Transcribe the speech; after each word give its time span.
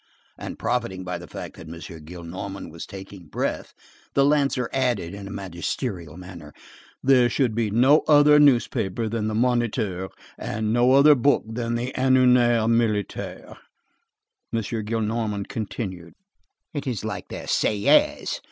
And 0.35 0.57
profiting 0.57 1.03
by 1.03 1.19
the 1.19 1.27
fact 1.27 1.57
that 1.57 1.67
M. 1.69 1.75
Gillenormand 1.75 2.71
was 2.71 2.87
taking 2.87 3.27
breath, 3.27 3.75
the 4.15 4.25
lancer 4.25 4.67
added 4.73 5.13
in 5.13 5.27
a 5.27 5.31
magisterial 5.31 6.17
manner:— 6.17 6.55
"There 7.03 7.29
should 7.29 7.53
be 7.53 7.69
no 7.69 7.99
other 8.07 8.39
newspaper 8.39 9.07
than 9.07 9.27
the 9.27 9.35
Moniteur, 9.35 10.09
and 10.39 10.73
no 10.73 10.93
other 10.93 11.13
book 11.13 11.43
than 11.45 11.75
the 11.75 11.93
Annuaire 11.95 12.67
Militaire." 12.67 13.57
M. 14.51 14.61
Gillenormand 14.63 15.47
continued:— 15.49 16.15
"It 16.73 16.87
is 16.87 17.05
like 17.05 17.27
their 17.27 17.45
Sieyès! 17.45 18.39